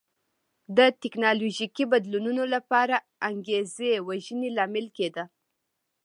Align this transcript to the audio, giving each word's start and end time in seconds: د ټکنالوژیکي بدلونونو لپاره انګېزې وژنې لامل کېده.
د 0.77 0.79
ټکنالوژیکي 1.01 1.83
بدلونونو 1.93 2.43
لپاره 2.55 2.95
انګېزې 3.29 3.91
وژنې 4.07 4.49
لامل 4.57 4.87
کېده. 4.97 5.23